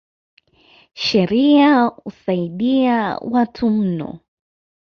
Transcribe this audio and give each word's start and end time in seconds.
Sheria 1.03 1.83
husaidi 1.85 2.81
watu 3.23 3.69
mno. 3.69 4.19